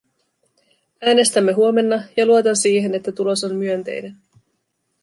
[1.01, 4.17] Äänestämme huomenna, ja luotan siihen, että tulos on myönteinen.